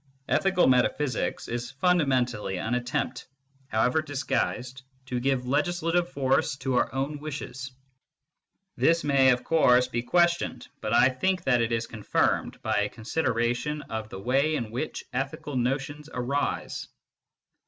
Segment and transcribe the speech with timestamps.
[0.27, 3.27] Ethical metaphysics is fundamentally an attempt,
[3.67, 7.71] however disguised, to io8 MYSTICISM AND LOGIC give legislative force to our own wishes.
[8.75, 12.89] This may, of course, be questioned, but I think that it is confirmed by a
[12.89, 16.87] consideration of the way in which ethical notions arise.